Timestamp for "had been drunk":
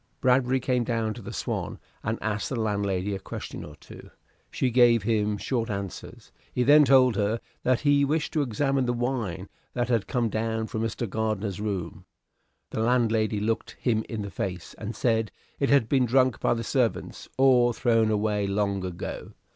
15.69-16.39